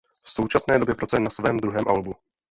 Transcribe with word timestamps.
V 0.23 0.29
současné 0.31 0.79
době 0.79 0.95
pracuje 0.95 1.19
na 1.19 1.29
svém 1.29 1.57
druhém 1.59 1.83
albu. 1.87 2.15